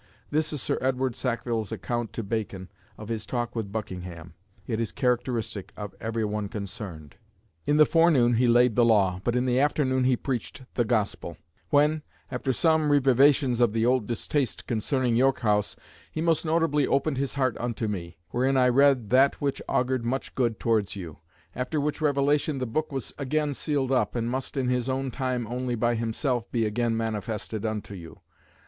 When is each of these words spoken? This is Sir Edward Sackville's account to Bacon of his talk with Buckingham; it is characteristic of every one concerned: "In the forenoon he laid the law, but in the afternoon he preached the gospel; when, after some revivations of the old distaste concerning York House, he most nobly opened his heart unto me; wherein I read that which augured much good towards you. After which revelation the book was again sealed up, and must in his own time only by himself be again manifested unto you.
This 0.31 0.51
is 0.51 0.63
Sir 0.63 0.79
Edward 0.81 1.15
Sackville's 1.15 1.71
account 1.71 2.11
to 2.13 2.23
Bacon 2.23 2.69
of 2.97 3.09
his 3.09 3.23
talk 3.23 3.55
with 3.55 3.71
Buckingham; 3.71 4.33
it 4.65 4.79
is 4.81 4.91
characteristic 4.91 5.71
of 5.77 5.93
every 6.01 6.25
one 6.25 6.49
concerned: 6.49 7.17
"In 7.67 7.77
the 7.77 7.85
forenoon 7.85 8.33
he 8.33 8.47
laid 8.47 8.75
the 8.75 8.83
law, 8.83 9.21
but 9.23 9.35
in 9.35 9.45
the 9.45 9.59
afternoon 9.59 10.05
he 10.05 10.17
preached 10.17 10.63
the 10.73 10.85
gospel; 10.85 11.37
when, 11.69 12.01
after 12.31 12.51
some 12.51 12.91
revivations 12.91 13.61
of 13.61 13.73
the 13.73 13.85
old 13.85 14.07
distaste 14.07 14.65
concerning 14.65 15.15
York 15.15 15.41
House, 15.41 15.75
he 16.11 16.19
most 16.19 16.45
nobly 16.45 16.87
opened 16.87 17.17
his 17.19 17.35
heart 17.35 17.55
unto 17.59 17.87
me; 17.87 18.17
wherein 18.31 18.57
I 18.57 18.69
read 18.69 19.11
that 19.11 19.35
which 19.39 19.61
augured 19.69 20.03
much 20.03 20.33
good 20.33 20.59
towards 20.59 20.95
you. 20.95 21.19
After 21.55 21.79
which 21.79 22.01
revelation 22.01 22.57
the 22.57 22.65
book 22.65 22.91
was 22.91 23.13
again 23.19 23.53
sealed 23.53 23.91
up, 23.91 24.15
and 24.15 24.27
must 24.27 24.57
in 24.57 24.67
his 24.67 24.89
own 24.89 25.11
time 25.11 25.45
only 25.45 25.75
by 25.75 25.93
himself 25.93 26.51
be 26.51 26.65
again 26.65 26.97
manifested 26.97 27.67
unto 27.67 27.93
you. 27.93 28.21